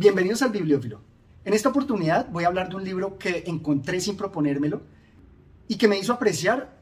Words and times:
Bienvenidos 0.00 0.42
al 0.42 0.52
Bibliófilo. 0.52 1.00
En 1.44 1.54
esta 1.54 1.70
oportunidad 1.70 2.28
voy 2.30 2.44
a 2.44 2.46
hablar 2.46 2.68
de 2.68 2.76
un 2.76 2.84
libro 2.84 3.18
que 3.18 3.42
encontré 3.48 4.00
sin 4.00 4.16
proponérmelo 4.16 4.80
y 5.66 5.74
que 5.74 5.88
me 5.88 5.98
hizo 5.98 6.12
apreciar 6.12 6.78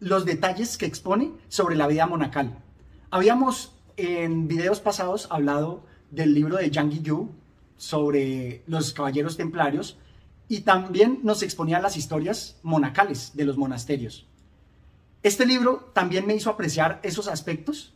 los 0.00 0.24
detalles 0.24 0.78
que 0.78 0.86
expone 0.86 1.32
sobre 1.48 1.76
la 1.76 1.86
vida 1.86 2.06
monacal. 2.06 2.56
Habíamos 3.10 3.76
en 3.98 4.48
videos 4.48 4.80
pasados 4.80 5.26
hablado 5.30 5.84
del 6.10 6.32
libro 6.32 6.56
de 6.56 6.70
Yang 6.70 7.02
Yu 7.02 7.28
sobre 7.76 8.62
los 8.66 8.94
caballeros 8.94 9.36
templarios 9.36 9.98
y 10.48 10.62
también 10.62 11.20
nos 11.22 11.42
exponía 11.42 11.82
las 11.82 11.98
historias 11.98 12.58
monacales 12.62 13.32
de 13.34 13.44
los 13.44 13.58
monasterios. 13.58 14.26
Este 15.22 15.44
libro 15.44 15.90
también 15.92 16.26
me 16.26 16.34
hizo 16.34 16.48
apreciar 16.48 16.98
esos 17.02 17.28
aspectos 17.28 17.92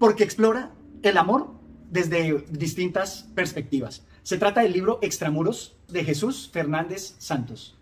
porque 0.00 0.24
explora 0.24 0.72
el 1.04 1.16
amor 1.16 1.62
desde 1.90 2.44
distintas 2.50 3.28
perspectivas. 3.34 4.02
Se 4.22 4.38
trata 4.38 4.62
del 4.62 4.72
libro 4.72 4.98
Extramuros 5.02 5.76
de 5.88 6.04
Jesús 6.04 6.48
Fernández 6.52 7.14
Santos. 7.18 7.76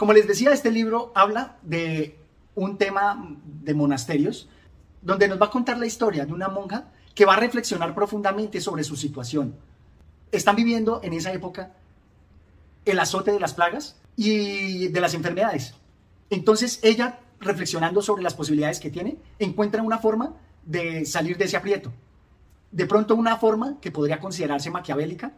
Como 0.00 0.14
les 0.14 0.26
decía, 0.26 0.50
este 0.52 0.70
libro 0.70 1.12
habla 1.14 1.58
de 1.60 2.16
un 2.54 2.78
tema 2.78 3.36
de 3.44 3.74
monasterios, 3.74 4.48
donde 5.02 5.28
nos 5.28 5.40
va 5.40 5.46
a 5.46 5.50
contar 5.50 5.76
la 5.78 5.84
historia 5.84 6.24
de 6.24 6.32
una 6.32 6.48
monja 6.48 6.90
que 7.20 7.26
va 7.26 7.34
a 7.34 7.36
reflexionar 7.36 7.94
profundamente 7.94 8.62
sobre 8.62 8.82
su 8.82 8.96
situación. 8.96 9.54
Están 10.32 10.56
viviendo 10.56 11.02
en 11.04 11.12
esa 11.12 11.30
época 11.34 11.74
el 12.86 12.98
azote 12.98 13.30
de 13.30 13.38
las 13.38 13.52
plagas 13.52 14.00
y 14.16 14.88
de 14.88 15.00
las 15.02 15.12
enfermedades. 15.12 15.74
Entonces 16.30 16.80
ella, 16.82 17.18
reflexionando 17.38 18.00
sobre 18.00 18.22
las 18.22 18.32
posibilidades 18.32 18.80
que 18.80 18.88
tiene, 18.88 19.18
encuentra 19.38 19.82
una 19.82 19.98
forma 19.98 20.32
de 20.64 21.04
salir 21.04 21.36
de 21.36 21.44
ese 21.44 21.58
aprieto. 21.58 21.92
De 22.72 22.86
pronto 22.86 23.14
una 23.14 23.36
forma 23.36 23.76
que 23.82 23.90
podría 23.90 24.18
considerarse 24.18 24.70
maquiavélica 24.70 25.34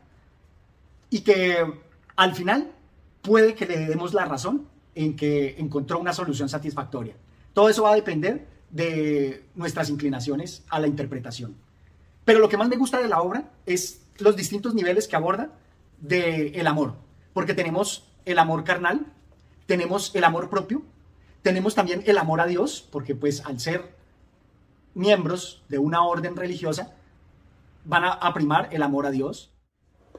y 1.11 1.23
que 1.23 1.67
al 2.15 2.37
final 2.37 2.71
puede 3.23 3.57
que 3.57 3.67
le 3.67 3.89
demos 3.89 4.15
la 4.15 4.25
razón 4.25 4.69
en 4.95 5.17
que 5.17 5.57
encontró 5.59 5.99
una 5.99 6.13
solución 6.13 6.49
satisfactoria. 6.49 7.17
Todo 7.53 7.69
eso 7.69 7.83
va 7.83 7.91
a 7.91 7.97
depender 7.97 8.47
de 8.71 9.47
nuestras 9.57 9.91
inclinaciones 9.91 10.63
a 10.69 10.79
la 10.79 10.87
interpretación. 10.87 11.57
Pero 12.25 12.39
lo 12.39 12.49
que 12.49 12.57
más 12.57 12.69
me 12.69 12.77
gusta 12.77 13.01
de 13.01 13.09
la 13.09 13.21
obra 13.21 13.51
es 13.67 14.07
los 14.19 14.37
distintos 14.37 14.75
niveles 14.75 15.09
que 15.09 15.17
aborda 15.17 15.51
del 15.99 16.55
el 16.55 16.67
amor, 16.67 16.95
porque 17.33 17.55
tenemos 17.55 18.09
el 18.25 18.39
amor 18.39 18.65
carnal, 18.65 19.07
tenemos 19.67 20.15
el 20.15 20.25
amor 20.25 20.49
propio, 20.49 20.83
tenemos 21.43 21.75
también 21.75 22.03
el 22.07 22.19
amor 22.19 22.41
a 22.41 22.47
Dios, 22.47 22.89
porque 22.91 23.15
pues 23.15 23.45
al 23.45 23.59
ser 23.59 23.97
miembros 24.95 25.65
de 25.69 25.79
una 25.79 26.05
orden 26.05 26.37
religiosa, 26.37 26.95
van 27.85 28.05
a, 28.05 28.35
primar 28.35 28.69
el 28.73 28.83
amor 28.83 29.07
a 29.07 29.11
Dios. 29.11 29.53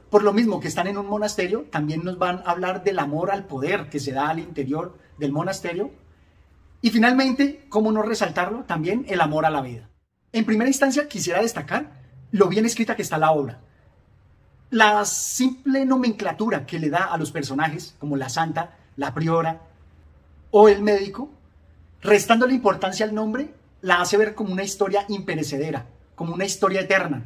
Por 0.10 0.24
lo 0.24 0.34
mismo 0.34 0.60
que 0.60 0.68
están 0.68 0.88
en 0.88 0.98
un 0.98 1.08
monasterio, 1.08 1.66
también 1.72 2.04
nos 2.04 2.18
van 2.18 2.40
a 2.40 2.52
hablar 2.52 2.84
del 2.84 3.00
amor 3.00 3.32
al 3.32 3.46
poder 3.46 3.90
que 3.90 4.00
se 4.00 4.12
da 4.12 4.30
al 4.30 4.40
interior 4.40 4.98
del 5.18 5.32
monasterio 5.32 5.92
y 6.82 6.90
finalmente, 6.90 7.66
¿cómo 7.70 7.92
no 7.92 8.02
resaltarlo? 8.02 8.66
También 8.66 9.06
el 9.08 9.22
amor 9.22 9.46
a 9.46 9.50
la 9.50 9.62
vida. 9.62 9.90
En 10.34 10.46
primera 10.46 10.70
instancia, 10.70 11.08
quisiera 11.08 11.42
destacar 11.42 11.92
lo 12.32 12.50
bien 12.50 12.66
escrita 12.66 12.96
que 12.96 13.04
está 13.04 13.20
la 13.20 13.32
obra. 13.32 13.60
La 14.72 15.06
simple 15.06 15.86
nomenclatura 15.86 16.66
que 16.66 16.80
le 16.80 16.90
da 16.90 17.06
a 17.06 17.18
los 17.18 17.32
personajes, 17.32 17.96
como 18.00 18.18
la 18.18 18.30
santa, 18.30 18.76
la 18.98 19.14
priora 19.14 19.62
o 20.50 20.68
el 20.68 20.82
médico, 20.82 21.30
restando 22.02 22.48
la 22.48 22.54
importancia 22.54 23.06
al 23.06 23.14
nombre, 23.14 23.54
la 23.82 24.02
hace 24.02 24.18
ver 24.18 24.34
como 24.34 24.52
una 24.52 24.64
historia 24.64 25.06
imperecedera, 25.08 25.86
como 26.16 26.34
una 26.34 26.46
historia 26.46 26.82
eterna. 26.82 27.26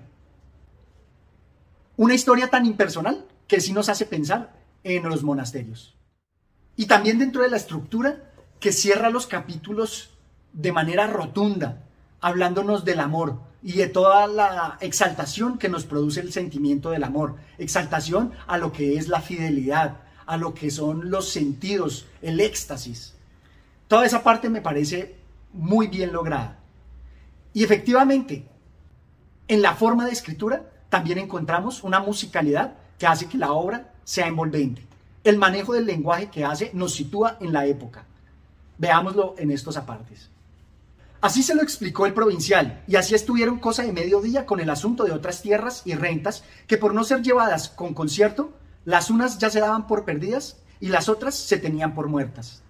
Una 1.96 2.14
historia 2.14 2.50
tan 2.50 2.66
impersonal 2.66 3.26
que 3.48 3.62
sí 3.62 3.72
nos 3.72 3.88
hace 3.88 4.06
pensar 4.06 4.54
en 4.84 5.04
los 5.04 5.24
monasterios. 5.24 5.96
Y 6.76 6.88
también 6.88 7.20
dentro 7.20 7.42
de 7.42 7.50
la 7.50 7.58
estructura 7.58 8.34
que 8.60 8.74
cierra 8.74 9.10
los 9.10 9.28
capítulos 9.28 10.12
de 10.52 10.74
manera 10.74 11.08
rotunda, 11.08 11.87
hablándonos 12.28 12.84
del 12.84 13.00
amor 13.00 13.40
y 13.64 13.74
de 13.74 13.88
toda 13.88 14.28
la 14.28 14.78
exaltación 14.82 15.58
que 15.58 15.70
nos 15.70 15.86
produce 15.86 16.20
el 16.20 16.34
sentimiento 16.34 16.90
del 16.90 17.06
amor, 17.06 17.36
exaltación 17.58 18.34
a 18.48 18.58
lo 18.58 18.74
que 18.74 18.98
es 18.98 19.08
la 19.08 19.22
fidelidad, 19.22 20.00
a 20.26 20.36
lo 20.36 20.54
que 20.54 20.70
son 20.70 21.10
los 21.10 21.30
sentidos, 21.30 22.06
el 22.22 22.42
éxtasis. 22.42 23.14
Toda 23.88 24.06
esa 24.06 24.24
parte 24.24 24.50
me 24.50 24.62
parece 24.62 25.16
muy 25.54 25.88
bien 25.88 26.12
lograda. 26.12 26.60
Y 27.54 27.64
efectivamente, 27.64 28.46
en 29.48 29.62
la 29.62 29.74
forma 29.74 30.06
de 30.06 30.12
escritura 30.12 30.70
también 30.90 31.18
encontramos 31.18 31.82
una 31.82 32.02
musicalidad 32.02 32.76
que 33.00 33.08
hace 33.08 33.28
que 33.28 33.38
la 33.38 33.54
obra 33.54 33.94
sea 34.04 34.28
envolvente. 34.28 34.86
El 35.24 35.38
manejo 35.38 35.74
del 35.74 35.86
lenguaje 35.86 36.30
que 36.30 36.44
hace 36.44 36.72
nos 36.74 36.94
sitúa 36.94 37.38
en 37.40 37.54
la 37.54 37.66
época. 37.66 38.04
Veámoslo 38.78 39.36
en 39.38 39.52
estos 39.52 39.78
apartes. 39.78 40.30
Así 41.20 41.42
se 41.42 41.56
lo 41.56 41.64
explicó 41.64 42.06
el 42.06 42.14
provincial, 42.14 42.84
y 42.88 42.96
así 42.96 43.16
estuvieron 43.16 43.60
cosa 43.60 43.84
de 43.84 43.92
mediodía 43.92 44.46
con 44.46 44.60
el 44.60 44.70
asunto 44.70 45.04
de 45.04 45.12
otras 45.12 45.42
tierras 45.42 45.82
y 45.86 45.96
rentas 45.96 46.44
que 46.68 46.78
por 46.78 46.94
no 46.94 47.04
ser 47.04 47.24
llevadas 47.24 47.70
con 47.70 47.94
concierto, 47.94 48.54
las 48.86 49.10
unas 49.10 49.40
ya 49.40 49.50
se 49.50 49.60
daban 49.60 49.88
por 49.88 50.06
perdidas 50.06 50.58
y 50.80 50.90
las 50.90 51.10
otras 51.10 51.36
se 51.36 51.58
tenían 51.58 51.96
por 51.96 52.08
muertas. 52.08 52.62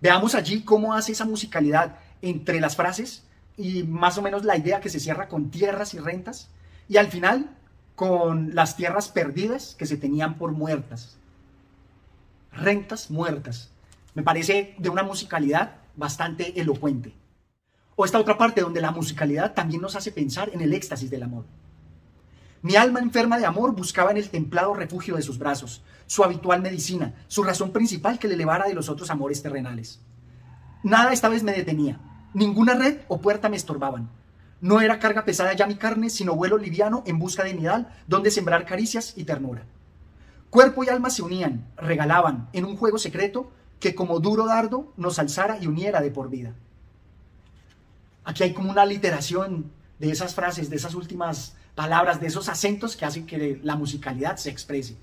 Veamos 0.00 0.34
allí 0.34 0.62
cómo 0.62 0.94
hace 0.94 1.12
esa 1.12 1.24
musicalidad 1.24 1.98
entre 2.22 2.60
las 2.60 2.76
frases 2.76 3.24
y 3.56 3.82
más 3.82 4.18
o 4.18 4.22
menos 4.22 4.44
la 4.44 4.56
idea 4.56 4.80
que 4.80 4.90
se 4.90 5.00
cierra 5.00 5.28
con 5.28 5.50
tierras 5.50 5.94
y 5.94 5.98
rentas, 5.98 6.48
y 6.88 6.98
al 6.98 7.08
final 7.08 7.50
con 7.96 8.54
las 8.54 8.76
tierras 8.76 9.08
perdidas 9.08 9.74
que 9.76 9.86
se 9.86 9.96
tenían 9.96 10.36
por 10.36 10.52
muertas. 10.52 11.16
Rentas 12.52 13.10
muertas. 13.10 13.70
Me 14.14 14.22
parece 14.22 14.74
de 14.78 14.88
una 14.90 15.02
musicalidad 15.02 15.76
bastante 15.96 16.60
elocuente. 16.60 17.14
O 17.96 18.04
esta 18.04 18.18
otra 18.18 18.36
parte 18.36 18.60
donde 18.60 18.80
la 18.80 18.90
musicalidad 18.90 19.54
también 19.54 19.80
nos 19.80 19.96
hace 19.96 20.12
pensar 20.12 20.50
en 20.52 20.60
el 20.60 20.74
éxtasis 20.74 21.10
del 21.10 21.22
amor. 21.22 21.44
Mi 22.62 22.76
alma 22.76 23.00
enferma 23.00 23.38
de 23.38 23.46
amor 23.46 23.74
buscaba 23.74 24.10
en 24.10 24.16
el 24.16 24.28
templado 24.28 24.74
refugio 24.74 25.16
de 25.16 25.22
sus 25.22 25.38
brazos, 25.38 25.82
su 26.06 26.24
habitual 26.24 26.62
medicina, 26.62 27.14
su 27.28 27.42
razón 27.42 27.70
principal 27.70 28.18
que 28.18 28.28
le 28.28 28.34
elevara 28.34 28.66
de 28.66 28.74
los 28.74 28.88
otros 28.88 29.10
amores 29.10 29.42
terrenales. 29.42 30.00
Nada 30.82 31.12
esta 31.12 31.28
vez 31.28 31.42
me 31.42 31.52
detenía, 31.52 32.00
ninguna 32.34 32.74
red 32.74 32.98
o 33.08 33.20
puerta 33.20 33.48
me 33.48 33.56
estorbaban. 33.56 34.10
No 34.60 34.80
era 34.80 34.98
carga 34.98 35.24
pesada 35.24 35.52
ya 35.52 35.66
mi 35.66 35.76
carne, 35.76 36.10
sino 36.10 36.34
vuelo 36.34 36.58
liviano 36.58 37.02
en 37.06 37.18
busca 37.18 37.44
de 37.44 37.54
nidal 37.54 37.88
donde 38.06 38.30
sembrar 38.30 38.64
caricias 38.64 39.14
y 39.16 39.24
ternura. 39.24 39.64
Cuerpo 40.50 40.84
y 40.84 40.88
alma 40.88 41.10
se 41.10 41.22
unían, 41.22 41.66
regalaban, 41.76 42.48
en 42.52 42.64
un 42.64 42.76
juego 42.76 42.98
secreto, 42.98 43.52
que 43.80 43.94
como 43.94 44.20
duro 44.20 44.46
dardo 44.46 44.92
nos 44.96 45.18
alzara 45.18 45.58
y 45.60 45.66
uniera 45.66 46.00
de 46.00 46.10
por 46.10 46.30
vida. 46.30 46.54
Aquí 48.24 48.42
hay 48.42 48.52
como 48.52 48.70
una 48.70 48.84
literación 48.84 49.70
de 49.98 50.10
esas 50.10 50.34
frases, 50.34 50.70
de 50.70 50.76
esas 50.76 50.94
últimas 50.94 51.56
palabras, 51.74 52.20
de 52.20 52.26
esos 52.26 52.48
acentos 52.48 52.96
que 52.96 53.04
hacen 53.04 53.26
que 53.26 53.60
la 53.62 53.76
musicalidad 53.76 54.36
se 54.36 54.50
exprese. 54.50 54.96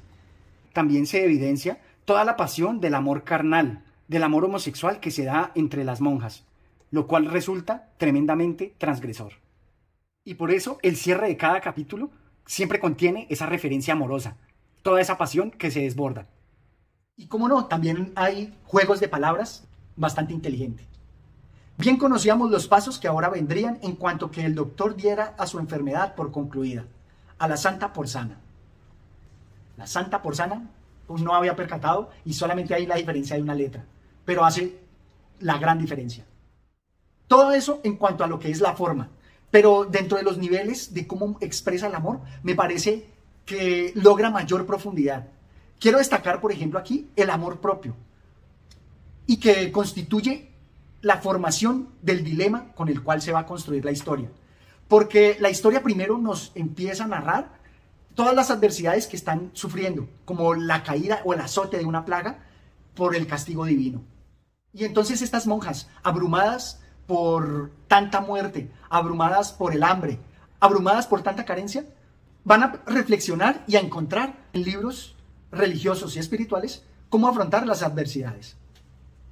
También 0.73 1.05
se 1.05 1.23
evidencia 1.23 1.79
toda 2.05 2.25
la 2.25 2.35
pasión 2.35 2.81
del 2.81 2.95
amor 2.95 3.23
carnal, 3.23 3.83
del 4.07 4.23
amor 4.23 4.45
homosexual 4.45 4.99
que 4.99 5.11
se 5.11 5.23
da 5.23 5.51
entre 5.55 5.83
las 5.83 6.01
monjas, 6.01 6.43
lo 6.91 7.07
cual 7.07 7.27
resulta 7.27 7.89
tremendamente 7.97 8.73
transgresor. 8.77 9.33
Y 10.25 10.35
por 10.35 10.51
eso 10.51 10.79
el 10.81 10.95
cierre 10.95 11.27
de 11.27 11.37
cada 11.37 11.61
capítulo 11.61 12.09
siempre 12.45 12.79
contiene 12.79 13.27
esa 13.29 13.45
referencia 13.45 13.93
amorosa, 13.93 14.37
toda 14.81 15.01
esa 15.01 15.17
pasión 15.17 15.51
que 15.51 15.71
se 15.71 15.81
desborda. 15.81 16.27
Y 17.15 17.27
como 17.27 17.47
no, 17.47 17.65
también 17.65 18.11
hay 18.15 18.57
juegos 18.65 18.99
de 18.99 19.07
palabras 19.07 19.63
bastante 19.95 20.33
inteligentes. 20.33 20.87
Bien 21.77 21.97
conocíamos 21.97 22.51
los 22.51 22.67
pasos 22.67 22.99
que 22.99 23.07
ahora 23.07 23.29
vendrían 23.29 23.79
en 23.81 23.95
cuanto 23.95 24.31
que 24.31 24.45
el 24.45 24.55
doctor 24.55 24.95
diera 24.95 25.33
a 25.37 25.47
su 25.47 25.59
enfermedad 25.59 26.15
por 26.15 26.31
concluida, 26.31 26.85
a 27.37 27.47
la 27.47 27.57
santa 27.57 27.93
por 27.93 28.07
sana. 28.07 28.39
La 29.77 29.87
santa 29.87 30.21
por 30.21 30.35
sana 30.35 30.69
pues 31.07 31.21
no 31.21 31.33
había 31.33 31.55
percatado 31.55 32.09
y 32.25 32.33
solamente 32.33 32.73
hay 32.73 32.85
la 32.85 32.95
diferencia 32.95 33.35
de 33.35 33.41
una 33.41 33.55
letra, 33.55 33.83
pero 34.25 34.45
hace 34.45 34.79
la 35.39 35.57
gran 35.57 35.79
diferencia. 35.79 36.25
Todo 37.27 37.51
eso 37.51 37.81
en 37.83 37.97
cuanto 37.97 38.23
a 38.23 38.27
lo 38.27 38.39
que 38.39 38.51
es 38.51 38.61
la 38.61 38.73
forma, 38.73 39.09
pero 39.49 39.85
dentro 39.85 40.17
de 40.17 40.23
los 40.23 40.37
niveles 40.37 40.93
de 40.93 41.07
cómo 41.07 41.37
expresa 41.41 41.87
el 41.87 41.95
amor, 41.95 42.21
me 42.43 42.55
parece 42.55 43.07
que 43.45 43.91
logra 43.95 44.29
mayor 44.29 44.65
profundidad. 44.65 45.27
Quiero 45.83 45.97
destacar, 45.97 46.39
por 46.39 46.53
ejemplo, 46.53 46.79
aquí 46.79 47.09
el 47.17 47.29
amor 47.29 47.59
propio 47.59 47.93
y 49.27 49.35
que 49.35 49.69
constituye 49.69 50.49
la 51.01 51.17
formación 51.17 51.89
del 52.01 52.23
dilema 52.23 52.71
con 52.73 52.87
el 52.87 53.03
cual 53.03 53.21
se 53.21 53.33
va 53.33 53.39
a 53.39 53.45
construir 53.45 53.83
la 53.83 53.91
historia. 53.91 54.31
Porque 54.87 55.35
la 55.41 55.49
historia 55.49 55.83
primero 55.83 56.17
nos 56.17 56.53
empieza 56.55 57.03
a 57.03 57.07
narrar 57.07 57.59
todas 58.15 58.33
las 58.33 58.49
adversidades 58.49 59.07
que 59.07 59.17
están 59.17 59.51
sufriendo, 59.51 60.07
como 60.23 60.53
la 60.53 60.83
caída 60.83 61.19
o 61.25 61.33
el 61.33 61.41
azote 61.41 61.79
de 61.79 61.83
una 61.83 62.05
plaga 62.05 62.45
por 62.95 63.13
el 63.13 63.27
castigo 63.27 63.65
divino. 63.65 64.03
Y 64.71 64.85
entonces 64.85 65.21
estas 65.21 65.47
monjas, 65.47 65.89
abrumadas 66.01 66.81
por 67.07 67.71
tanta 67.89 68.21
muerte, 68.21 68.71
abrumadas 68.89 69.51
por 69.51 69.73
el 69.73 69.83
hambre, 69.83 70.17
abrumadas 70.61 71.07
por 71.07 71.23
tanta 71.23 71.43
carencia, 71.43 71.83
van 72.45 72.63
a 72.63 72.83
reflexionar 72.85 73.65
y 73.67 73.75
a 73.75 73.81
encontrar 73.81 74.45
en 74.53 74.63
libros 74.63 75.17
religiosos 75.53 76.15
y 76.15 76.19
espirituales 76.19 76.83
cómo 77.09 77.27
afrontar 77.27 77.67
las 77.67 77.83
adversidades. 77.83 78.57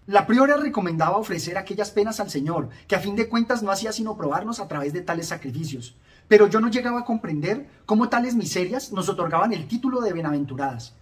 La 0.07 0.27
priora 0.27 0.57
recomendaba 0.57 1.17
ofrecer 1.17 1.57
aquellas 1.57 1.91
penas 1.91 2.19
al 2.19 2.29
Señor, 2.29 2.69
que 2.87 2.95
a 2.95 2.99
fin 2.99 3.15
de 3.15 3.29
cuentas 3.29 3.63
no 3.63 3.71
hacía 3.71 3.91
sino 3.91 4.17
probarnos 4.17 4.59
a 4.59 4.67
través 4.67 4.93
de 4.93 5.01
tales 5.01 5.27
sacrificios. 5.27 5.95
Pero 6.27 6.47
yo 6.47 6.59
no 6.59 6.69
llegaba 6.69 7.01
a 7.01 7.05
comprender 7.05 7.67
cómo 7.85 8.09
tales 8.09 8.35
miserias 8.35 8.91
nos 8.91 9.09
otorgaban 9.09 9.53
el 9.53 9.67
título 9.67 10.01
de 10.01 10.13
bienaventuradas. 10.13 10.95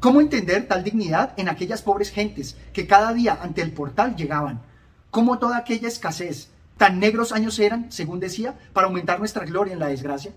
¿Cómo 0.00 0.20
entender 0.20 0.68
tal 0.68 0.84
dignidad 0.84 1.32
en 1.36 1.48
aquellas 1.48 1.82
pobres 1.82 2.10
gentes 2.10 2.56
que 2.72 2.86
cada 2.86 3.12
día 3.12 3.38
ante 3.40 3.62
el 3.62 3.72
portal 3.72 4.14
llegaban? 4.14 4.62
¿Cómo 5.10 5.38
toda 5.38 5.56
aquella 5.56 5.88
escasez, 5.88 6.50
tan 6.76 7.00
negros 7.00 7.32
años 7.32 7.58
eran, 7.58 7.90
según 7.90 8.20
decía, 8.20 8.58
para 8.72 8.86
aumentar 8.86 9.18
nuestra 9.18 9.44
gloria 9.44 9.72
en 9.72 9.80
la 9.80 9.88
desgracia? 9.88 10.32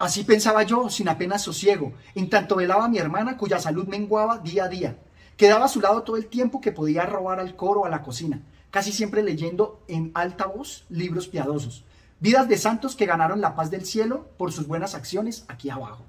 Así 0.00 0.24
pensaba 0.24 0.64
yo, 0.64 0.90
sin 0.90 1.08
apenas 1.08 1.42
sosiego, 1.42 1.92
en 2.16 2.28
tanto 2.28 2.56
velaba 2.56 2.86
a 2.86 2.88
mi 2.88 2.98
hermana 2.98 3.36
cuya 3.36 3.60
salud 3.60 3.86
menguaba 3.86 4.38
día 4.38 4.64
a 4.64 4.68
día 4.68 4.96
Quedaba 5.40 5.64
a 5.64 5.68
su 5.68 5.80
lado 5.80 6.02
todo 6.02 6.16
el 6.16 6.26
tiempo 6.26 6.60
que 6.60 6.70
podía 6.70 7.06
robar 7.06 7.40
al 7.40 7.56
coro 7.56 7.86
a 7.86 7.88
la 7.88 8.02
cocina, 8.02 8.42
casi 8.70 8.92
siempre 8.92 9.22
leyendo 9.22 9.82
en 9.88 10.10
alta 10.12 10.44
voz 10.44 10.84
libros 10.90 11.28
piadosos, 11.28 11.82
vidas 12.18 12.46
de 12.46 12.58
santos 12.58 12.94
que 12.94 13.06
ganaron 13.06 13.40
la 13.40 13.54
paz 13.54 13.70
del 13.70 13.86
cielo 13.86 14.28
por 14.36 14.52
sus 14.52 14.66
buenas 14.66 14.94
acciones 14.94 15.46
aquí 15.48 15.70
abajo. 15.70 16.04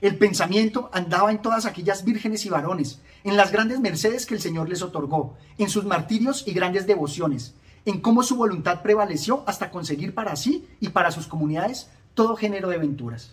El 0.00 0.18
pensamiento 0.18 0.88
andaba 0.92 1.32
en 1.32 1.42
todas 1.42 1.66
aquellas 1.66 2.04
vírgenes 2.04 2.46
y 2.46 2.48
varones, 2.48 3.00
en 3.24 3.36
las 3.36 3.50
grandes 3.50 3.80
mercedes 3.80 4.24
que 4.24 4.34
el 4.34 4.40
Señor 4.40 4.68
les 4.68 4.82
otorgó, 4.82 5.34
en 5.58 5.68
sus 5.68 5.84
martirios 5.84 6.46
y 6.46 6.52
grandes 6.52 6.86
devociones, 6.86 7.54
en 7.86 8.00
cómo 8.00 8.22
su 8.22 8.36
voluntad 8.36 8.82
prevaleció 8.82 9.42
hasta 9.48 9.72
conseguir 9.72 10.14
para 10.14 10.36
sí 10.36 10.68
y 10.78 10.90
para 10.90 11.10
sus 11.10 11.26
comunidades 11.26 11.90
todo 12.14 12.36
género 12.36 12.68
de 12.68 12.76
aventuras. 12.76 13.32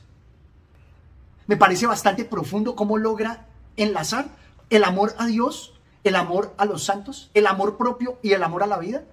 Me 1.47 1.57
parece 1.57 1.88
bastante 1.88 2.25
profundo 2.25 2.75
cómo 2.75 2.97
logra 2.97 3.45
enlazar 3.77 4.27
el 4.69 4.83
amor 4.83 5.15
a 5.18 5.25
Dios, 5.27 5.74
el 6.03 6.15
amor 6.15 6.53
a 6.57 6.65
los 6.65 6.83
santos, 6.83 7.31
el 7.33 7.47
amor 7.47 7.77
propio 7.77 8.19
y 8.21 8.33
el 8.33 8.44
amor 8.44 8.63
a 8.63 8.68
la 8.68 8.77
vida 8.77 9.03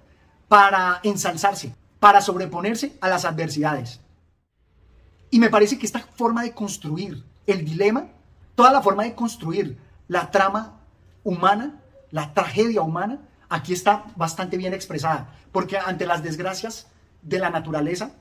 para 0.47 0.99
ensalzarse, 1.03 1.73
para 1.99 2.21
sobreponerse 2.21 2.97
a 3.01 3.09
las 3.09 3.25
adversidades. 3.25 4.01
Y 5.29 5.39
me 5.39 5.49
parece 5.49 5.77
que 5.77 5.85
esta 5.85 5.99
forma 5.99 6.43
de 6.43 6.53
construir 6.53 7.23
el 7.47 7.65
dilema, 7.65 8.07
toda 8.55 8.71
la 8.71 8.81
forma 8.81 9.03
de 9.03 9.15
construir 9.15 9.77
la 10.07 10.31
trama 10.31 10.79
humana, 11.23 11.81
la 12.11 12.33
tragedia 12.33 12.81
humana, 12.81 13.19
aquí 13.49 13.73
está 13.73 14.05
bastante 14.15 14.57
bien 14.57 14.73
expresada, 14.73 15.29
porque 15.51 15.77
ante 15.77 16.05
las 16.05 16.23
desgracias 16.23 16.87
de 17.21 17.39
la 17.39 17.49
naturaleza, 17.49 18.11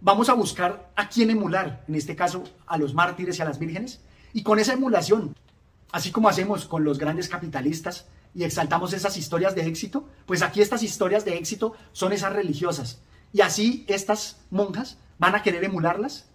vamos 0.00 0.28
a 0.28 0.34
buscar 0.34 0.90
a 0.96 1.08
quién 1.08 1.30
emular, 1.30 1.84
en 1.88 1.94
este 1.94 2.16
caso 2.16 2.44
a 2.66 2.78
los 2.78 2.94
mártires 2.94 3.38
y 3.38 3.42
a 3.42 3.44
las 3.44 3.58
vírgenes, 3.58 4.00
y 4.32 4.42
con 4.42 4.58
esa 4.58 4.72
emulación 4.72 5.34
así 5.92 6.10
como 6.10 6.28
hacemos 6.28 6.64
con 6.64 6.84
los 6.84 6.98
grandes 6.98 7.28
capitalistas 7.28 8.06
y 8.34 8.44
exaltamos 8.44 8.92
esas 8.92 9.16
historias 9.16 9.54
de 9.54 9.66
éxito, 9.66 10.08
pues 10.26 10.42
aquí 10.42 10.60
estas 10.60 10.82
historias 10.82 11.24
de 11.24 11.36
éxito 11.36 11.74
son 11.92 12.12
esas 12.12 12.32
religiosas. 12.32 13.00
Y 13.32 13.40
así 13.40 13.84
estas 13.88 14.40
monjas 14.50 14.98
van 15.18 15.34
a 15.34 15.42
querer 15.42 15.64
emularlas 15.64 16.28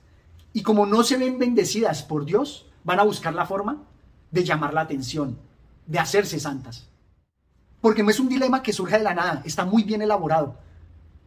y 0.53 0.61
como 0.63 0.85
no 0.85 1.03
se 1.03 1.17
ven 1.17 1.39
bendecidas 1.39 2.03
por 2.03 2.25
Dios, 2.25 2.67
van 2.83 2.99
a 2.99 3.03
buscar 3.03 3.33
la 3.33 3.45
forma 3.45 3.83
de 4.31 4.43
llamar 4.43 4.73
la 4.73 4.81
atención, 4.81 5.39
de 5.85 5.99
hacerse 5.99 6.39
santas. 6.39 6.89
Porque 7.81 8.03
no 8.03 8.09
es 8.09 8.19
un 8.19 8.29
dilema 8.29 8.63
que 8.63 8.73
surge 8.73 8.97
de 8.97 9.03
la 9.03 9.13
nada, 9.13 9.41
está 9.45 9.65
muy 9.65 9.83
bien 9.83 10.01
elaborado. 10.01 10.57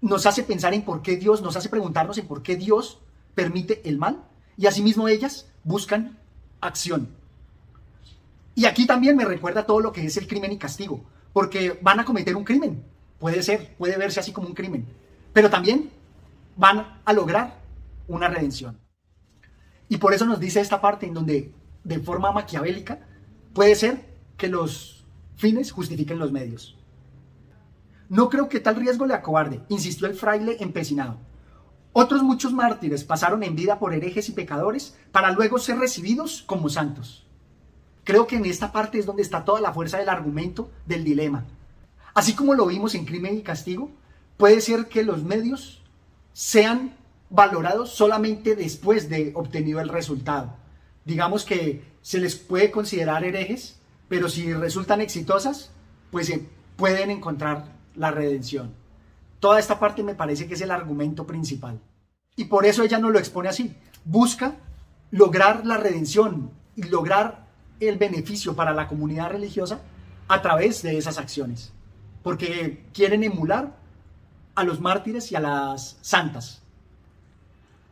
Nos 0.00 0.26
hace 0.26 0.42
pensar 0.42 0.74
en 0.74 0.82
por 0.82 1.02
qué 1.02 1.16
Dios, 1.16 1.42
nos 1.42 1.56
hace 1.56 1.68
preguntarnos 1.68 2.18
en 2.18 2.26
por 2.26 2.42
qué 2.42 2.56
Dios 2.56 3.00
permite 3.34 3.88
el 3.88 3.98
mal 3.98 4.24
y 4.56 4.66
asimismo 4.66 5.08
ellas 5.08 5.46
buscan 5.64 6.18
acción. 6.60 7.08
Y 8.54 8.66
aquí 8.66 8.86
también 8.86 9.16
me 9.16 9.24
recuerda 9.24 9.66
todo 9.66 9.80
lo 9.80 9.92
que 9.92 10.04
es 10.04 10.16
el 10.16 10.26
crimen 10.26 10.52
y 10.52 10.58
castigo, 10.58 11.04
porque 11.32 11.78
van 11.80 12.00
a 12.00 12.04
cometer 12.04 12.34
un 12.34 12.44
crimen, 12.44 12.82
puede 13.20 13.42
ser, 13.42 13.74
puede 13.76 13.96
verse 13.96 14.18
así 14.18 14.32
como 14.32 14.48
un 14.48 14.54
crimen, 14.54 14.86
pero 15.32 15.48
también 15.48 15.90
van 16.56 17.00
a 17.04 17.12
lograr 17.12 17.60
una 18.08 18.28
redención. 18.28 18.76
Y 19.88 19.98
por 19.98 20.12
eso 20.12 20.26
nos 20.26 20.40
dice 20.40 20.60
esta 20.60 20.80
parte 20.80 21.06
en 21.06 21.14
donde 21.14 21.52
de 21.84 21.98
forma 22.00 22.32
maquiavélica 22.32 22.98
puede 23.54 23.74
ser 23.74 24.04
que 24.36 24.48
los 24.48 25.04
fines 25.36 25.70
justifiquen 25.70 26.18
los 26.18 26.32
medios. 26.32 26.77
No 28.08 28.30
creo 28.30 28.48
que 28.48 28.60
tal 28.60 28.76
riesgo 28.76 29.06
le 29.06 29.14
acobarde, 29.14 29.60
insistió 29.68 30.06
el 30.06 30.14
fraile 30.14 30.56
empecinado. 30.60 31.18
Otros 31.92 32.22
muchos 32.22 32.52
mártires 32.52 33.04
pasaron 33.04 33.42
en 33.42 33.56
vida 33.56 33.78
por 33.78 33.92
herejes 33.92 34.28
y 34.28 34.32
pecadores 34.32 34.96
para 35.12 35.32
luego 35.32 35.58
ser 35.58 35.78
recibidos 35.78 36.42
como 36.46 36.68
santos. 36.68 37.26
Creo 38.04 38.26
que 38.26 38.36
en 38.36 38.46
esta 38.46 38.72
parte 38.72 38.98
es 38.98 39.06
donde 39.06 39.22
está 39.22 39.44
toda 39.44 39.60
la 39.60 39.72
fuerza 39.72 39.98
del 39.98 40.08
argumento 40.08 40.70
del 40.86 41.04
dilema. 41.04 41.44
Así 42.14 42.34
como 42.34 42.54
lo 42.54 42.66
vimos 42.66 42.94
en 42.94 43.04
Crimen 43.04 43.36
y 43.36 43.42
Castigo, 43.42 43.90
puede 44.36 44.60
ser 44.60 44.86
que 44.86 45.02
los 45.02 45.22
medios 45.22 45.82
sean 46.32 46.94
valorados 47.30 47.90
solamente 47.90 48.56
después 48.56 49.10
de 49.10 49.32
obtenido 49.34 49.80
el 49.80 49.88
resultado. 49.88 50.54
Digamos 51.04 51.44
que 51.44 51.84
se 52.00 52.18
les 52.18 52.36
puede 52.36 52.70
considerar 52.70 53.24
herejes, 53.24 53.78
pero 54.08 54.28
si 54.28 54.54
resultan 54.54 55.00
exitosas, 55.00 55.70
pues 56.10 56.32
pueden 56.76 57.10
encontrar 57.10 57.77
la 57.98 58.10
redención. 58.10 58.72
Toda 59.40 59.58
esta 59.58 59.78
parte 59.78 60.02
me 60.02 60.14
parece 60.14 60.46
que 60.46 60.54
es 60.54 60.60
el 60.60 60.70
argumento 60.70 61.26
principal. 61.26 61.80
Y 62.36 62.44
por 62.44 62.64
eso 62.64 62.82
ella 62.82 62.98
no 62.98 63.10
lo 63.10 63.18
expone 63.18 63.48
así. 63.48 63.74
Busca 64.04 64.54
lograr 65.10 65.66
la 65.66 65.76
redención 65.76 66.50
y 66.76 66.84
lograr 66.84 67.46
el 67.80 67.98
beneficio 67.98 68.54
para 68.54 68.72
la 68.72 68.88
comunidad 68.88 69.30
religiosa 69.30 69.80
a 70.28 70.42
través 70.42 70.82
de 70.82 70.98
esas 70.98 71.18
acciones, 71.18 71.72
porque 72.22 72.84
quieren 72.92 73.24
emular 73.24 73.76
a 74.54 74.64
los 74.64 74.80
mártires 74.80 75.30
y 75.32 75.36
a 75.36 75.40
las 75.40 75.96
santas. 76.00 76.62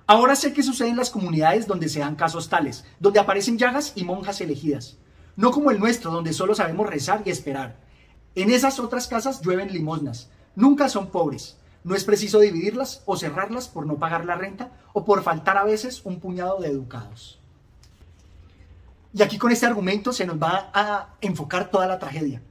Ahora 0.07 0.37
sé 0.37 0.53
que 0.53 0.63
sucede 0.63 0.89
en 0.89 0.97
las 0.97 1.11
comunidades 1.11 1.67
donde 1.67 1.89
se 1.89 2.01
dan 2.01 2.15
casos 2.15 2.49
tales, 2.49 2.85
donde 3.01 3.19
aparecen 3.19 3.59
llagas 3.59 3.93
y 3.97 4.05
monjas 4.05 4.41
elegidas, 4.41 4.97
no 5.35 5.51
como 5.51 5.71
el 5.71 5.81
nuestro, 5.81 6.11
donde 6.11 6.33
solo 6.33 6.55
sabemos 6.55 6.89
rezar 6.89 7.23
y 7.25 7.31
esperar. 7.31 7.77
En 8.37 8.51
esas 8.51 8.79
otras 8.79 9.09
casas 9.09 9.41
llueven 9.41 9.73
limosnas, 9.73 10.29
nunca 10.55 10.91
son 10.91 11.11
pobres, 11.11 11.57
no 11.85 11.95
es 11.95 12.05
preciso 12.05 12.39
dividirlas 12.39 13.03
o 13.07 13.17
cerrarlas 13.17 13.67
por 13.67 13.87
no 13.87 13.97
pagar 13.97 14.27
la 14.27 14.35
renta 14.35 14.73
o 14.93 15.07
por 15.07 15.23
faltar 15.23 15.57
a 15.57 15.65
veces 15.65 16.03
un 16.05 16.21
puñado 16.21 16.61
de 16.61 16.69
educados. 16.69 17.41
Y 19.15 19.23
aquí 19.23 19.39
con 19.39 19.53
este 19.53 19.65
argumento 19.65 20.13
se 20.13 20.27
nos 20.27 20.37
va 20.37 20.71
a 20.75 21.15
enfocar 21.23 21.71
toda 21.71 21.87
la 21.87 21.99
tragedia. 21.99 22.43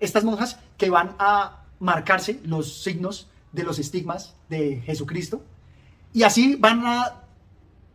Estas 0.00 0.24
monjas 0.24 0.58
que 0.76 0.90
van 0.90 1.14
a 1.20 1.64
marcarse 1.78 2.40
los 2.42 2.82
signos 2.82 3.28
de 3.52 3.62
los 3.62 3.78
estigmas 3.78 4.34
de 4.48 4.80
Jesucristo 4.80 5.44
y 6.12 6.24
así 6.24 6.56
van 6.56 6.84
a 6.84 7.22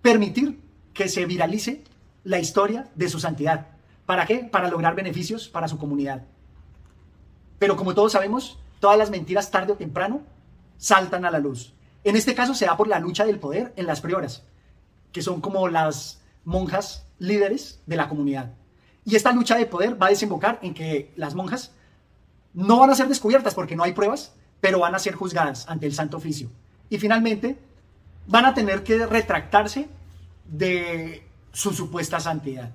permitir 0.02 0.62
que 0.94 1.10
se 1.10 1.26
viralice 1.26 1.84
la 2.24 2.40
historia 2.40 2.90
de 2.96 3.10
su 3.10 3.20
santidad. 3.20 3.68
¿Para 4.06 4.26
qué? 4.26 4.48
Para 4.50 4.70
lograr 4.70 4.96
beneficios 4.96 5.50
para 5.50 5.68
su 5.68 5.78
comunidad. 5.78 6.24
Pero 7.64 7.78
como 7.78 7.96
todos 7.96 8.12
sabemos, 8.12 8.60
todas 8.82 8.98
las 8.98 9.10
mentiras 9.10 9.50
tarde 9.50 9.72
o 9.72 9.78
temprano 9.78 10.22
saltan 10.78 11.24
a 11.24 11.32
la 11.32 11.40
luz. 11.40 11.74
En 12.04 12.18
este 12.18 12.36
caso 12.36 12.54
se 12.54 12.66
da 12.66 12.76
por 12.76 12.90
la 12.90 13.00
lucha 13.00 13.24
del 13.24 13.40
poder 13.40 13.72
en 13.78 13.88
las 13.88 14.02
prioras, 14.02 14.44
que 15.14 15.22
son 15.22 15.40
como 15.40 15.70
las 15.70 16.20
monjas 16.44 17.06
líderes 17.20 17.80
de 17.86 17.96
la 17.96 18.10
comunidad. 18.10 18.52
Y 19.06 19.16
esta 19.16 19.32
lucha 19.32 19.56
de 19.56 19.66
poder 19.66 19.96
va 19.96 20.08
a 20.08 20.10
desembocar 20.10 20.60
en 20.62 20.74
que 20.74 21.14
las 21.16 21.36
monjas 21.36 21.72
no 22.54 22.80
van 22.80 22.90
a 22.90 22.96
ser 22.96 23.08
descubiertas 23.08 23.56
porque 23.56 23.78
no 23.78 23.84
hay 23.84 23.94
pruebas, 23.94 24.34
pero 24.60 24.80
van 24.80 24.96
a 24.96 25.00
ser 25.00 25.16
juzgadas 25.16 25.66
ante 25.70 25.86
el 25.86 25.94
Santo 25.94 26.18
Oficio. 26.18 26.50
Y 26.90 26.98
finalmente 26.98 27.58
van 28.28 28.44
a 28.44 28.54
tener 28.54 28.84
que 28.84 29.06
retractarse 29.06 29.88
de 30.44 31.26
su 31.54 31.72
supuesta 31.72 32.20
santidad. 32.20 32.72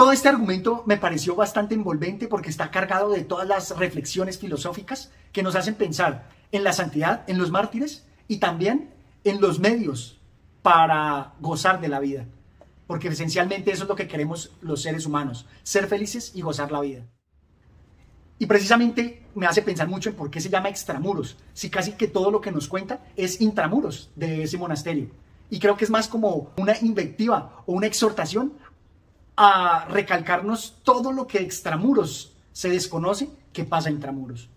Todo 0.00 0.12
este 0.12 0.30
argumento 0.30 0.82
me 0.86 0.96
pareció 0.96 1.36
bastante 1.36 1.74
envolvente 1.74 2.26
porque 2.26 2.48
está 2.48 2.70
cargado 2.70 3.10
de 3.10 3.22
todas 3.22 3.46
las 3.46 3.76
reflexiones 3.76 4.38
filosóficas 4.38 5.12
que 5.30 5.42
nos 5.42 5.56
hacen 5.56 5.74
pensar 5.74 6.26
en 6.52 6.64
la 6.64 6.72
santidad, 6.72 7.22
en 7.26 7.36
los 7.36 7.50
mártires 7.50 8.06
y 8.26 8.38
también 8.38 8.94
en 9.24 9.42
los 9.42 9.60
medios 9.60 10.18
para 10.62 11.34
gozar 11.40 11.82
de 11.82 11.88
la 11.88 12.00
vida 12.00 12.24
porque 12.86 13.08
esencialmente 13.08 13.72
eso 13.72 13.82
es 13.82 13.88
lo 13.90 13.94
que 13.94 14.08
queremos 14.08 14.52
los 14.62 14.80
seres 14.80 15.04
humanos, 15.04 15.46
ser 15.64 15.86
felices 15.86 16.32
y 16.34 16.40
gozar 16.40 16.72
la 16.72 16.80
vida. 16.80 17.06
Y 18.38 18.46
precisamente 18.46 19.26
me 19.34 19.46
hace 19.46 19.60
pensar 19.60 19.86
mucho 19.86 20.08
en 20.08 20.16
por 20.16 20.30
qué 20.30 20.40
se 20.40 20.48
llama 20.48 20.70
extramuros, 20.70 21.36
si 21.52 21.68
casi 21.68 21.92
que 21.92 22.08
todo 22.08 22.30
lo 22.30 22.40
que 22.40 22.52
nos 22.52 22.68
cuenta 22.68 23.04
es 23.16 23.42
intramuros 23.42 24.10
de 24.16 24.44
ese 24.44 24.56
monasterio. 24.56 25.10
Y 25.50 25.58
creo 25.58 25.76
que 25.76 25.84
es 25.84 25.90
más 25.90 26.08
como 26.08 26.52
una 26.56 26.74
invectiva 26.80 27.62
o 27.66 27.74
una 27.74 27.86
exhortación 27.86 28.54
a 29.42 29.86
recalcarnos 29.86 30.74
todo 30.82 31.12
lo 31.12 31.26
que 31.26 31.38
extramuros 31.38 32.34
se 32.52 32.68
desconoce 32.68 33.30
que 33.54 33.64
pasa 33.64 33.88
intramuros. 33.88 34.50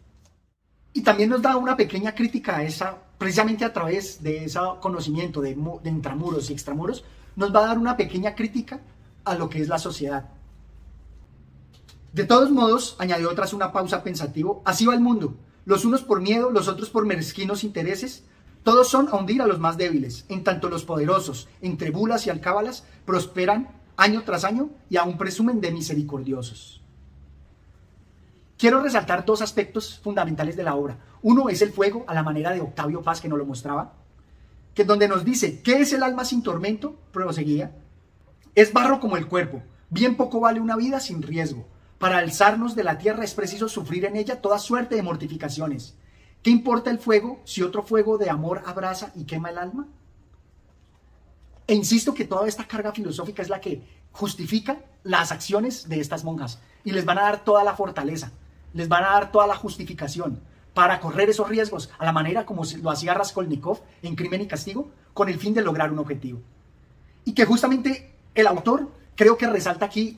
Y 0.91 1.03
también 1.03 1.29
nos 1.29 1.41
da 1.41 1.55
una 1.55 1.77
pequeña 1.77 2.13
crítica 2.13 2.57
a 2.57 2.63
esa, 2.63 2.97
precisamente 3.17 3.63
a 3.63 3.71
través 3.71 4.21
de 4.21 4.43
ese 4.43 4.59
conocimiento 4.81 5.39
de, 5.39 5.55
de 5.83 5.89
intramuros 5.89 6.49
y 6.49 6.53
extramuros, 6.53 7.05
nos 7.37 7.55
va 7.55 7.61
a 7.63 7.67
dar 7.67 7.77
una 7.77 7.95
pequeña 7.95 8.35
crítica 8.35 8.81
a 9.23 9.35
lo 9.35 9.49
que 9.49 9.61
es 9.61 9.69
la 9.69 9.79
sociedad. 9.79 10.25
De 12.11 12.25
todos 12.25 12.51
modos, 12.51 12.97
añadió 12.99 13.33
tras 13.33 13.53
una 13.53 13.71
pausa 13.71 14.03
pensativo, 14.03 14.61
así 14.65 14.85
va 14.85 14.95
el 14.95 14.99
mundo, 14.99 15.37
los 15.63 15.85
unos 15.85 16.01
por 16.01 16.19
miedo, 16.19 16.51
los 16.51 16.67
otros 16.67 16.89
por 16.89 17.05
mezquinos 17.05 17.63
intereses, 17.63 18.25
todos 18.63 18.89
son 18.89 19.07
a 19.07 19.15
hundir 19.15 19.41
a 19.41 19.47
los 19.47 19.59
más 19.59 19.77
débiles, 19.77 20.25
en 20.27 20.43
tanto 20.43 20.67
los 20.67 20.83
poderosos, 20.83 21.47
entre 21.61 21.89
bulas 21.91 22.27
y 22.27 22.31
alcábalas, 22.31 22.83
prosperan 23.05 23.81
año 24.03 24.23
tras 24.23 24.43
año 24.43 24.69
y 24.89 24.97
aún 24.97 25.17
presumen 25.17 25.61
de 25.61 25.71
misericordiosos. 25.71 26.81
Quiero 28.57 28.81
resaltar 28.81 29.25
dos 29.25 29.41
aspectos 29.41 29.99
fundamentales 30.03 30.55
de 30.55 30.63
la 30.63 30.75
obra. 30.75 30.97
Uno 31.21 31.49
es 31.49 31.61
el 31.61 31.71
fuego, 31.71 32.03
a 32.07 32.13
la 32.13 32.23
manera 32.23 32.51
de 32.51 32.61
Octavio 32.61 33.01
Paz, 33.01 33.21
que 33.21 33.29
nos 33.29 33.37
lo 33.37 33.45
mostraba, 33.45 33.93
que 34.73 34.83
donde 34.83 35.07
nos 35.07 35.23
dice, 35.23 35.61
¿qué 35.61 35.81
es 35.81 35.93
el 35.93 36.03
alma 36.03 36.25
sin 36.25 36.43
tormento? 36.43 36.95
Proseguía. 37.11 37.71
Es 38.55 38.73
barro 38.73 38.99
como 38.99 39.17
el 39.17 39.27
cuerpo, 39.27 39.63
bien 39.89 40.15
poco 40.15 40.39
vale 40.39 40.59
una 40.59 40.75
vida 40.75 40.99
sin 40.99 41.21
riesgo. 41.21 41.65
Para 41.97 42.17
alzarnos 42.17 42.75
de 42.75 42.83
la 42.83 42.97
tierra 42.97 43.23
es 43.23 43.33
preciso 43.33 43.69
sufrir 43.69 44.03
en 44.05 44.17
ella 44.17 44.41
toda 44.41 44.59
suerte 44.59 44.95
de 44.95 45.01
mortificaciones. 45.01 45.95
¿Qué 46.41 46.49
importa 46.49 46.91
el 46.91 46.99
fuego 46.99 47.39
si 47.45 47.61
otro 47.61 47.83
fuego 47.83 48.17
de 48.17 48.29
amor 48.29 48.63
abraza 48.65 49.13
y 49.15 49.23
quema 49.23 49.49
el 49.49 49.57
alma? 49.57 49.87
E 51.67 51.73
insisto 51.73 52.13
que 52.13 52.25
toda 52.25 52.47
esta 52.47 52.67
carga 52.67 52.91
filosófica 52.91 53.41
es 53.41 53.49
la 53.49 53.61
que 53.61 53.81
justifica 54.11 54.79
las 55.03 55.31
acciones 55.31 55.87
de 55.89 55.99
estas 55.99 56.23
monjas 56.23 56.59
y 56.83 56.91
les 56.91 57.05
van 57.05 57.17
a 57.17 57.23
dar 57.23 57.43
toda 57.43 57.63
la 57.63 57.75
fortaleza, 57.75 58.31
les 58.73 58.87
van 58.87 59.03
a 59.03 59.11
dar 59.11 59.31
toda 59.31 59.47
la 59.47 59.55
justificación 59.55 60.39
para 60.73 60.99
correr 60.99 61.29
esos 61.29 61.47
riesgos 61.47 61.89
a 61.99 62.05
la 62.05 62.11
manera 62.11 62.45
como 62.45 62.63
lo 62.81 62.89
hacía 62.89 63.13
Raskolnikov 63.13 63.81
en 64.01 64.15
Crimen 64.15 64.41
y 64.41 64.47
Castigo 64.47 64.89
con 65.13 65.29
el 65.29 65.39
fin 65.39 65.53
de 65.53 65.61
lograr 65.61 65.91
un 65.91 65.99
objetivo. 65.99 66.41
Y 67.25 67.33
que 67.33 67.45
justamente 67.45 68.11
el 68.35 68.47
autor 68.47 68.89
creo 69.15 69.37
que 69.37 69.47
resalta 69.47 69.85
aquí 69.85 70.17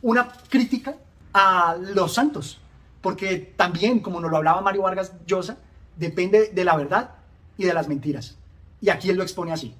una 0.00 0.28
crítica 0.48 0.96
a 1.32 1.76
los 1.78 2.14
santos, 2.14 2.58
porque 3.00 3.52
también, 3.56 4.00
como 4.00 4.20
nos 4.20 4.30
lo 4.30 4.36
hablaba 4.36 4.60
Mario 4.60 4.82
Vargas 4.82 5.12
Llosa, 5.26 5.58
depende 5.96 6.50
de 6.52 6.64
la 6.64 6.76
verdad 6.76 7.10
y 7.56 7.64
de 7.64 7.74
las 7.74 7.88
mentiras. 7.88 8.36
Y 8.80 8.90
aquí 8.90 9.10
él 9.10 9.16
lo 9.16 9.24
expone 9.24 9.52
así. 9.52 9.74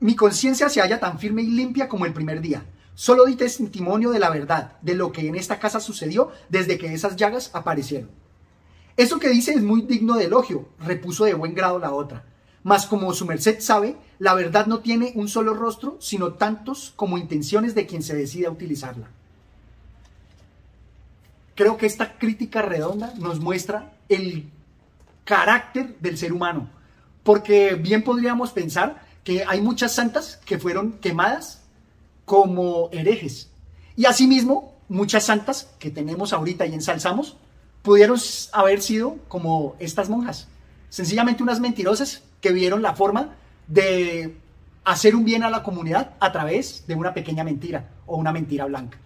Mi 0.00 0.16
conciencia 0.16 0.68
se 0.68 0.80
halla 0.80 1.00
tan 1.00 1.18
firme 1.18 1.42
y 1.42 1.48
limpia 1.48 1.88
como 1.88 2.06
el 2.06 2.12
primer 2.12 2.40
día. 2.40 2.64
Solo 2.94 3.24
di 3.24 3.34
testimonio 3.34 4.10
de 4.10 4.18
la 4.18 4.30
verdad, 4.30 4.78
de 4.82 4.94
lo 4.94 5.12
que 5.12 5.26
en 5.26 5.34
esta 5.34 5.58
casa 5.58 5.80
sucedió 5.80 6.30
desde 6.48 6.78
que 6.78 6.92
esas 6.92 7.16
llagas 7.16 7.50
aparecieron. 7.54 8.10
Eso 8.96 9.18
que 9.18 9.28
dice 9.28 9.52
es 9.52 9.62
muy 9.62 9.82
digno 9.82 10.14
de 10.14 10.26
elogio, 10.26 10.68
repuso 10.78 11.24
de 11.24 11.34
buen 11.34 11.54
grado 11.54 11.78
la 11.78 11.92
otra. 11.92 12.24
Mas 12.62 12.86
como 12.86 13.12
su 13.12 13.26
merced 13.26 13.60
sabe, 13.60 13.96
la 14.18 14.34
verdad 14.34 14.66
no 14.66 14.78
tiene 14.78 15.12
un 15.16 15.28
solo 15.28 15.54
rostro, 15.54 15.96
sino 16.00 16.34
tantos 16.34 16.92
como 16.94 17.18
intenciones 17.18 17.74
de 17.74 17.86
quien 17.86 18.02
se 18.02 18.14
decide 18.14 18.46
a 18.46 18.50
utilizarla. 18.50 19.08
Creo 21.56 21.76
que 21.76 21.86
esta 21.86 22.16
crítica 22.18 22.62
redonda 22.62 23.12
nos 23.18 23.40
muestra 23.40 23.92
el 24.08 24.50
carácter 25.24 25.98
del 25.98 26.16
ser 26.16 26.32
humano, 26.32 26.68
porque 27.22 27.74
bien 27.74 28.02
podríamos 28.02 28.52
pensar 28.52 29.04
que 29.24 29.44
hay 29.44 29.60
muchas 29.60 29.92
santas 29.92 30.40
que 30.44 30.58
fueron 30.58 30.92
quemadas 30.98 31.62
como 32.24 32.88
herejes, 32.92 33.50
y 33.96 34.06
asimismo 34.06 34.74
muchas 34.88 35.24
santas 35.24 35.70
que 35.78 35.90
tenemos 35.90 36.32
ahorita 36.32 36.66
y 36.66 36.74
ensalzamos 36.74 37.36
pudieron 37.82 38.18
haber 38.52 38.80
sido 38.80 39.16
como 39.28 39.76
estas 39.78 40.08
monjas, 40.08 40.48
sencillamente 40.88 41.42
unas 41.42 41.60
mentirosas 41.60 42.22
que 42.40 42.52
vieron 42.52 42.82
la 42.82 42.94
forma 42.94 43.34
de 43.66 44.36
hacer 44.84 45.16
un 45.16 45.24
bien 45.24 45.42
a 45.42 45.50
la 45.50 45.62
comunidad 45.62 46.14
a 46.20 46.32
través 46.32 46.86
de 46.86 46.94
una 46.94 47.14
pequeña 47.14 47.44
mentira 47.44 47.90
o 48.06 48.16
una 48.16 48.32
mentira 48.32 48.66
blanca. 48.66 48.98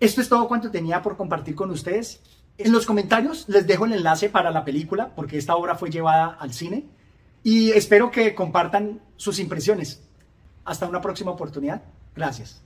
Esto 0.00 0.20
es 0.20 0.28
todo 0.28 0.48
cuanto 0.48 0.70
tenía 0.70 1.02
por 1.02 1.16
compartir 1.16 1.54
con 1.54 1.70
ustedes. 1.70 2.20
En 2.56 2.72
los 2.72 2.86
comentarios 2.86 3.48
les 3.48 3.66
dejo 3.66 3.84
el 3.84 3.92
enlace 3.92 4.28
para 4.28 4.50
la 4.50 4.64
película, 4.64 5.14
porque 5.14 5.38
esta 5.38 5.56
obra 5.56 5.74
fue 5.74 5.90
llevada 5.90 6.36
al 6.38 6.52
cine. 6.52 6.84
Y 7.42 7.70
espero 7.70 8.10
que 8.10 8.34
compartan 8.34 9.00
sus 9.16 9.38
impresiones. 9.38 10.02
Hasta 10.64 10.88
una 10.88 11.00
próxima 11.00 11.30
oportunidad. 11.30 11.82
Gracias. 12.14 12.62